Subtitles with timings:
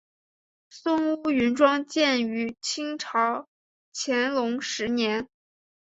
[0.71, 3.47] 松坞云庄建于清朝
[3.93, 5.27] 乾隆十年。